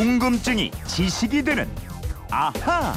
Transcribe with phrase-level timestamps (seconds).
[0.00, 1.68] 궁금증이 지식이 되는
[2.30, 2.94] 아하.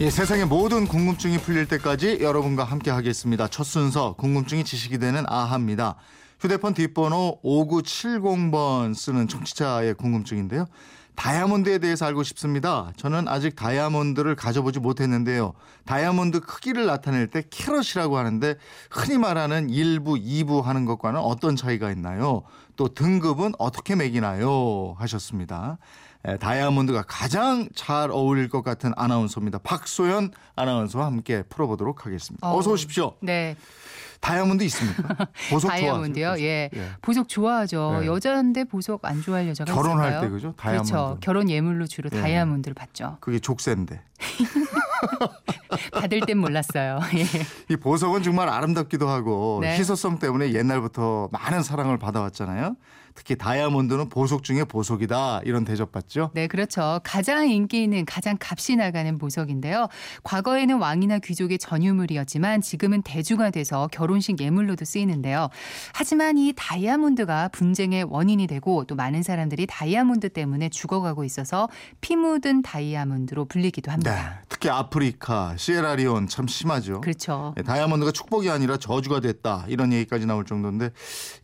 [0.00, 3.46] 예, 세상의 모든 궁금증이 풀릴 때까지 여러분과 함께 하겠습니다.
[3.46, 5.94] 첫 순서 궁금증이 지식이 되는 아하입니다.
[6.40, 10.66] 휴대폰 뒷번호 5970번 쓰는 청취자의 궁금증인데요.
[11.16, 12.92] 다이아몬드에 대해서 알고 싶습니다.
[12.96, 15.52] 저는 아직 다이아몬드를 가져보지 못했는데요.
[15.84, 18.56] 다이아몬드 크기를 나타낼 때 캐럿이라고 하는데
[18.90, 22.42] 흔히 말하는 1부, 2부 하는 것과는 어떤 차이가 있나요?
[22.76, 24.94] 또 등급은 어떻게 매기나요?
[24.98, 25.78] 하셨습니다.
[26.26, 29.58] 에, 다이아몬드가 가장 잘 어울릴 것 같은 아나운서입니다.
[29.58, 32.46] 박소연 아나운서와 함께 풀어보도록 하겠습니다.
[32.46, 33.14] 어, 어서 오십시오.
[33.20, 33.56] 네.
[34.20, 35.28] 다이아몬드 있습니까?
[35.50, 36.34] 보석 다이아몬드요.
[36.40, 36.68] 예.
[36.74, 36.90] 예.
[37.00, 38.00] 보석 좋아하죠.
[38.00, 38.06] 네.
[38.06, 40.20] 여자인데 보석 안 좋아할 여자가 결혼할 있을까요?
[40.20, 40.54] 때 그죠?
[40.58, 40.90] 다이아몬드.
[40.92, 41.18] 그렇죠.
[41.22, 42.20] 결혼 예물로 주로 예.
[42.20, 43.16] 다이아몬드를 받죠.
[43.20, 44.02] 그게 족쇄인데.
[45.92, 47.00] 받을 땐 몰랐어요.
[47.16, 47.24] 예.
[47.68, 49.78] 이 보석은 정말 아름답기도 하고 네.
[49.78, 52.76] 희소성 때문에 옛날부터 많은 사랑을 받아왔잖아요.
[53.14, 56.30] 특히 다이아몬드는 보석 중에 보석이다 이런 대접받죠.
[56.34, 57.00] 네, 그렇죠.
[57.04, 59.88] 가장 인기 있는 가장 값이 나가는 보석인데요.
[60.22, 65.48] 과거에는 왕이나 귀족의 전유물이었지만 지금은 대중화돼서 결혼식 예물로도 쓰이는데요.
[65.92, 71.68] 하지만 이 다이아몬드가 분쟁의 원인이 되고 또 많은 사람들이 다이아몬드 때문에 죽어가고 있어서
[72.00, 74.42] 피 묻은 다이아몬드로 불리기도 네, 합니다.
[74.48, 77.00] 특히 아프리카, 시에라리온 참 심하죠.
[77.00, 77.54] 그렇죠.
[77.56, 80.90] 네, 다이아몬드가 축복이 아니라 저주가 됐다 이런 얘기까지 나올 정도인데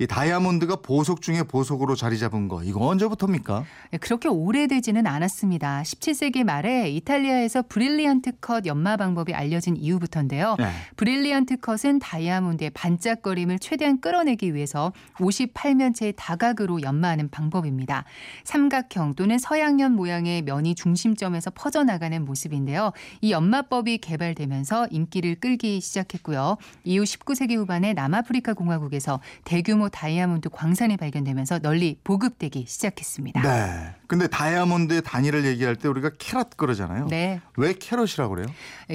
[0.00, 3.64] 이 다이아몬드가 보석 중에 보석으로 자리 잡은 거 이거 언제부터입니까?
[3.92, 5.82] 네, 그렇게 오래되지는 않았습니다.
[5.82, 10.56] 17세기 말에 이탈리아에서 brilliant cut 연마 방법이 알려진 이후부터인데요.
[10.58, 10.68] 네.
[10.96, 18.04] brilliant cut은 다이아몬드의 반짝거림을 최대한 끌어내기 위해서 58면체의 다각으로 연마하는 방법입니다.
[18.42, 22.90] 삼각형 또는 서양연 모양의 면이 중심점에서 퍼져나가는 모습인데요.
[23.20, 26.56] 이 연마법이 개발되면서 인기를 끌기 시작했고요.
[26.84, 33.42] 이후 19세기 후반에 남아프리카 공화국에서 대규모 다이아몬드 광산이 발견되면서 널리 보급되기 시작했습니다.
[33.42, 33.94] 네.
[34.08, 37.08] 근데 다이아몬드의 단위를 얘기할 때 우리가 캐럿 그러잖아요.
[37.08, 37.40] 네.
[37.56, 38.46] 왜 캐럿이라고 그래요?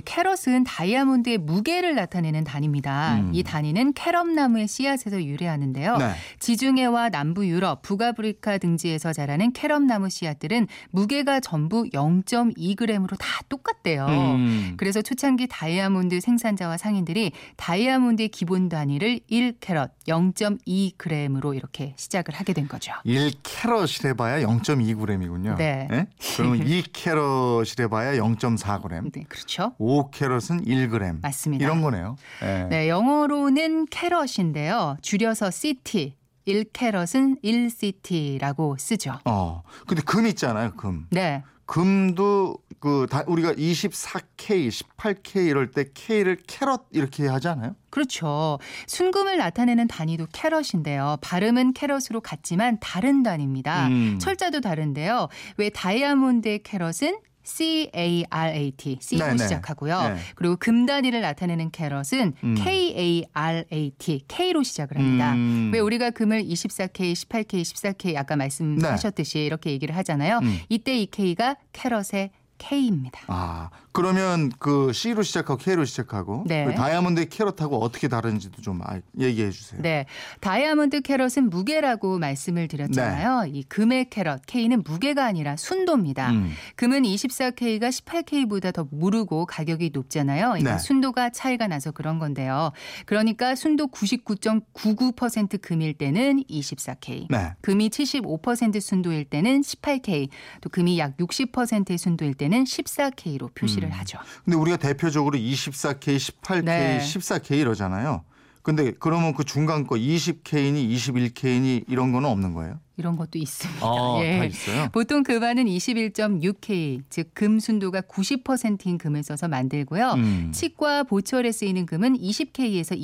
[0.05, 3.15] 캐럿은 다이아몬드의 무게를 나타내는 단위입니다.
[3.15, 3.31] 음.
[3.33, 5.97] 이 단위는 캐럽나무의 씨앗에서 유래하는데요.
[5.97, 6.13] 네.
[6.39, 14.05] 지중해와 남부 유럽, 북아프리카 등지에서 자라는 캐럽나무 씨앗들은 무게가 전부 0.2g으로 다 똑같대요.
[14.07, 14.73] 음.
[14.77, 22.93] 그래서 초창기 다이아몬드 생산자와 상인들이 다이아몬드의 기본 단위를 1캐럿 0.2g으로 이렇게 시작을 하게 된 거죠.
[23.05, 25.55] 1캐럿이래 봐야 0.2g 이군요.
[25.59, 25.87] 예?
[25.89, 26.07] 네.
[26.35, 29.11] 그러면 2캐럿이래 봐야 0.4g.
[29.11, 29.73] 네, 그렇죠.
[29.79, 31.21] 5캐럿은 1g.
[31.21, 31.65] 맞습니다.
[31.65, 32.15] 이런 거네요.
[32.43, 32.67] 예.
[32.69, 34.97] 네, 영어로는 캐럿인데요.
[35.01, 36.15] 줄여서 CT.
[36.47, 39.19] 1캐럿은 1CT라고 쓰죠.
[39.25, 39.61] 어.
[39.87, 41.05] 근데 금 있잖아요, 금.
[41.11, 41.43] 네.
[41.71, 44.67] 금도 그 다 우리가 24K,
[44.97, 47.75] 18K 이럴 때 K를 캐럿 이렇게 하지 않아요?
[47.89, 48.59] 그렇죠.
[48.87, 51.17] 순금을 나타내는 단위도 캐럿인데요.
[51.21, 53.87] 발음은 캐럿으로 같지만 다른 단위입니다.
[53.87, 54.19] 음.
[54.19, 55.29] 철자도 다른데요.
[55.57, 59.37] 왜 다이아몬드의 캐럿은 C-A-R-A-T, C로 네네.
[59.37, 60.01] 시작하고요.
[60.01, 60.15] 네.
[60.35, 62.55] 그리고 금 단위를 나타내는 캐럿은 음.
[62.55, 65.33] K-A-R-A-T, K로 시작을 합니다.
[65.33, 65.71] 음.
[65.73, 70.39] 왜 우리가 금을 24K, 18K, 14K 아까 말씀하셨듯이 이렇게 얘기를 하잖아요.
[70.43, 70.59] 음.
[70.69, 73.19] 이때 이 K가 캐럿의 K입니다.
[73.27, 76.63] 아, 그러면 그 C로 시작하고 K로 시작하고 네.
[76.65, 79.81] 그 다이아몬드의 캐럿하고 어떻게 다른지도 좀 아- 얘기해 주세요.
[79.81, 80.05] 네.
[80.41, 83.49] 다이아몬드 캐럿은 무게라고 말씀을 드렸잖아요.
[83.51, 86.31] 이 금의 캐럿 K는 무게가 아니라 순도입니다.
[86.31, 86.37] 네.
[86.37, 86.51] 음.
[86.75, 90.55] 금은 24K가 18K보다 더 무르고 가격이 높잖아요.
[90.57, 90.77] 이건 네.
[90.77, 92.71] 순도가 차이가 나서 그런 건데요.
[93.05, 97.27] 그러니까 순도 99.99% 금일 때는 24K.
[97.29, 97.53] 네.
[97.61, 100.29] 금이 75% 순도일 때는 18K,
[100.61, 103.91] 또 금이 약 60%의 순도일 때는 14K로 표시를 음.
[103.93, 104.19] 하죠.
[104.43, 106.99] 근데 우리가 대표적으로 24K, 18K, 네.
[106.99, 108.23] 14K 이러잖아요.
[108.61, 112.79] 근데 그러면 그 중간 거 20K니 21K니 이런 거는 없는 거예요?
[112.97, 113.83] 이런 것도 있습니다.
[113.83, 114.37] 아, 예.
[114.37, 114.89] 다 있어요.
[114.91, 120.11] 보통 금화는 21.6K, 즉 금 순도가 90%인 금을 써서 만들고요.
[120.11, 120.51] 음.
[120.53, 122.99] 칡과 보철에 쓰이는 금은 20K에서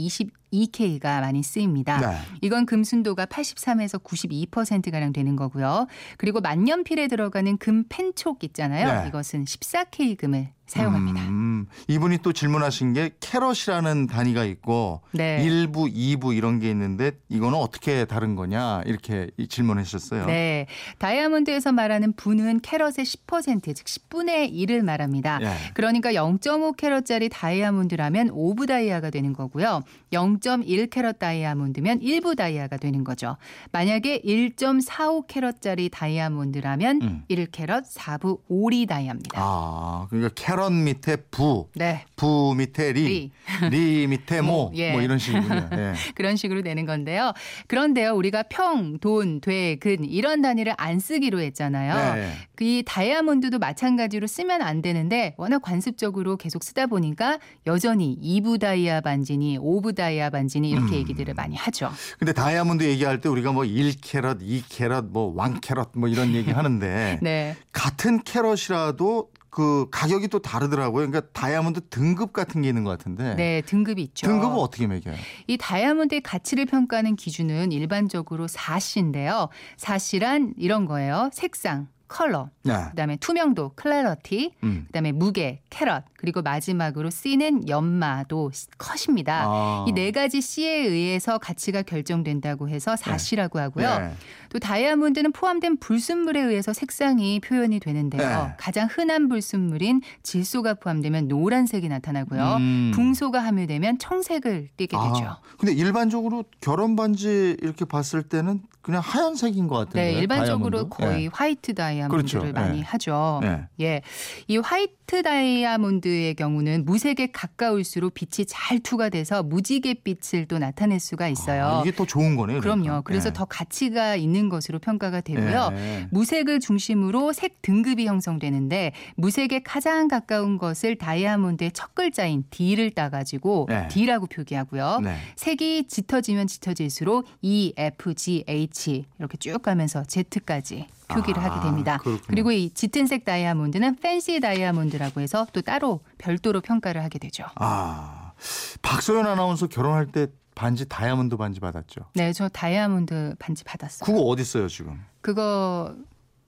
[0.53, 1.99] 22K가 많이 쓰입니다.
[1.99, 2.17] 네.
[2.41, 5.87] 이건 금 순도가 83에서 92%가량 되는 거고요.
[6.17, 9.01] 그리고 만년필에 들어가는 금 펜촉 있잖아요.
[9.01, 9.07] 네.
[9.09, 11.21] 이것은 14K 금을 사용합니다.
[11.21, 11.46] 음,
[11.87, 15.43] 이분이 또 질문하신 게 캐럿이라는 단위가 있고 네.
[15.43, 20.25] 1부, 2부 이런 게 있는데 이거는 어떻게 다른 거냐 이렇게 이 질문하셨어요.
[20.25, 20.67] 네.
[20.99, 25.39] 다이아몬드에서 말하는 부는 캐럿의 10%, 즉 10분의 1을 말합니다.
[25.41, 25.47] 예.
[25.73, 29.81] 그러니까 0.5 캐럿짜리 다이아몬드라면 5부 다이아가 되는 거고요.
[30.11, 33.37] 0.1 캐럿 다이아몬드면 1부 다이아가 되는 거죠.
[33.71, 37.23] 만약에 1.45 캐럿짜리 다이아몬드라면 음.
[37.29, 39.39] 1캐럿 4부 오리 다이아입니다.
[39.41, 42.05] 아, 그러니까 캐럿 밑에 부, 네.
[42.15, 43.31] 부 밑에 리,
[43.69, 44.91] 리, 밑에 모, 모, 예.
[44.91, 45.69] 뭐 이런 식이군요.
[45.73, 45.93] 예.
[46.15, 47.33] 그런 식으로 되는 건데요.
[47.67, 52.15] 그런데요, 우리가 평, 돈, 되, 근 이런 단위를 안 쓰기로 했잖아요.
[52.15, 52.31] 네.
[52.55, 59.59] 그이 다이아몬드도 마찬가지로 쓰면 안 되는데 워낙 관습적으로 계속 쓰다 보니까 여전히 2부 다이아 반지니
[59.59, 60.99] 5부 다이아 반지니 이렇게 음.
[60.99, 61.91] 얘기들을 많이 하죠.
[62.17, 67.55] 근데 다이아몬드 얘기할 때 우리가 뭐 1캐럿, 2캐럿, 뭐 1캐럿 뭐 이런 얘기 하는데 네.
[67.71, 71.07] 같은 캐럿이라도 그 가격이 또 다르더라고요.
[71.07, 74.27] 그러니까 다이아몬드 등급 같은 게 있는 것 같은데 네, 등급이 있죠.
[74.27, 75.15] 등급은 어떻게 매겨요?
[75.47, 79.49] 이 다이아몬드의 가치를 평가하는 기준은 일반적으로 4시인데요.
[79.77, 81.29] 4시란 이런 거예요.
[81.33, 82.73] 색상, 컬러, 네.
[82.91, 84.83] 그다음에 투명도, 클래러티, 음.
[84.87, 89.43] 그다음에 무게, 캐럿, 그리고 마지막으로 C는 연마도 컷입니다.
[89.45, 89.85] 아.
[89.87, 93.99] 이네 가지 C에 의해서 가치가 결정된다고 해서 4시라고 하고요.
[93.99, 94.13] 네.
[94.49, 98.21] 또 다이아몬드는 포함된 불순물에 의해서 색상이 표현이 되는데요.
[98.21, 98.53] 네.
[98.57, 102.55] 가장 흔한 불순물인 질소가 포함되면 노란색이 나타나고요.
[102.57, 102.91] 음.
[102.95, 105.25] 붕소가 함유되면 청색을 띠게 되죠.
[105.25, 110.13] 아, 근데 일반적으로 결혼 반지 이렇게 봤을 때는 그냥 하얀색인 것 같은데.
[110.13, 110.95] 네, 일반적으로 다이아몬드?
[110.95, 111.29] 거의 예.
[111.33, 112.53] 화이트 다이아몬드를 그렇죠.
[112.53, 112.83] 많이 네.
[112.83, 113.39] 하죠.
[113.43, 113.67] 네.
[113.81, 114.01] 예.
[114.47, 121.65] 이 화이트 다이아몬드의 경우는 무색에 가까울수록 빛이 잘 투과돼서 무지갯빛을 또 나타낼 수가 있어요.
[121.65, 122.61] 아, 이게 더 좋은 거네요.
[122.61, 122.83] 그럼요.
[122.83, 123.01] 그러니까.
[123.01, 123.33] 그래서 예.
[123.33, 125.69] 더 가치가 있는 것으로 평가가 되고요.
[125.73, 126.07] 예.
[126.11, 133.89] 무색을 중심으로 색 등급이 형성되는데 무색에 가장 가까운 것을 다이아몬드의 첫 글자인 D를 따가지고 네.
[133.89, 135.01] D라고 표기하고요.
[135.03, 135.17] 네.
[135.35, 138.76] 색이 짙어지면 짙어질수록 E, F, G, H
[139.19, 141.97] 이렇게 쭉 가면서 Z까지 표기를 아, 하게 됩니다.
[141.97, 142.27] 그렇군요.
[142.27, 147.45] 그리고 이 짙은 색 다이아몬드는 팬시 다이아몬드라고 해서 또 따로 별도로 평가를 하게 되죠.
[147.55, 148.33] 아,
[148.81, 152.01] 박소연 아나운서 결혼할 때 반지 다이아몬드 반지 받았죠.
[152.13, 154.05] 네, 저 다이아몬드 반지 받았어요.
[154.05, 155.03] 그거 어디 있어요 지금?
[155.21, 155.95] 그거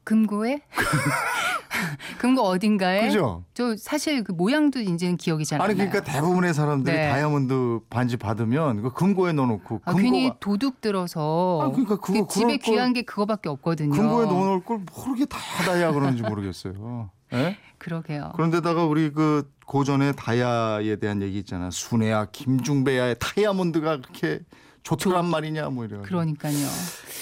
[0.04, 0.62] 금고에?
[2.18, 3.08] 금고 어딘가에?
[3.08, 3.44] 그죠?
[3.54, 5.70] 저 사실 그 모양도 이제는 기억이 잘 안 나요.
[5.82, 7.10] 아니 그러니까 대부분의 사람들이 네.
[7.10, 12.34] 다이아몬드 반지 받으면 그 금고에 넣어놓고 아, 금고가 괜히 도둑 들어서 아, 그러니까 그거 그
[12.34, 13.92] 집에 귀한 게 그거밖에 없거든요.
[13.96, 17.12] 금고에 넣어놓을 걸 모르게 다 다이아 그러는지 모르겠어요.
[17.34, 17.58] 예?
[17.78, 18.34] 그러게요.
[18.36, 21.70] 그런데다가 우리 그 고전의 다이아에 대한 얘기 있잖아.
[21.72, 24.40] 순애야, 김중배야의 다이아몬드가 그렇게
[24.84, 25.98] 좋더란 말이냐 뭐 이래.
[26.00, 26.56] 그러니까요.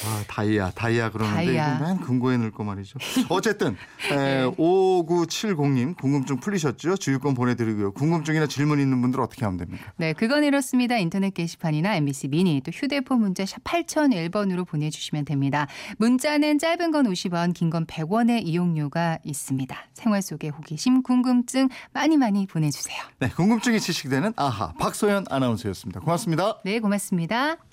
[0.05, 1.75] 아, 다이아, 다이아 그러는데 다이아.
[1.77, 2.99] 이거 맨 금고에 넣을 거 말이죠.
[3.29, 3.75] 어쨌든
[4.09, 4.41] 네.
[4.43, 6.97] 에, 5970님 궁금증 풀리셨죠?
[6.97, 7.91] 주유권 보내드리고요.
[7.93, 9.91] 궁금증이나 질문 있는 분들 어떻게 하면 됩니까?
[9.97, 10.97] 네, 그건 이렇습니다.
[10.97, 15.67] 인터넷 게시판이나 MBC 미니 또 휴대폰 문자 샵 8001번으로 보내주시면 됩니다.
[15.97, 19.77] 문자는 짧은 건 50원, 긴 건 100원의 이용료가 있습니다.
[19.93, 22.97] 생활 속의 호기심, 궁금증 많이 많이 보내주세요.
[23.19, 25.99] 네, 궁금증이 지식되는 아하 박소연 아나운서였습니다.
[25.99, 26.59] 고맙습니다.
[26.63, 27.57] 네, 고맙습니다.